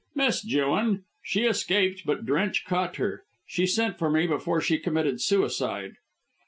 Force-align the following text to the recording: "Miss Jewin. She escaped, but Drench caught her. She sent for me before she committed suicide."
"Miss 0.15 0.41
Jewin. 0.43 1.03
She 1.21 1.43
escaped, 1.43 2.07
but 2.07 2.25
Drench 2.25 2.65
caught 2.65 2.95
her. 2.95 3.23
She 3.45 3.67
sent 3.67 3.99
for 3.99 4.09
me 4.09 4.25
before 4.25 4.59
she 4.59 4.79
committed 4.79 5.21
suicide." 5.21 5.97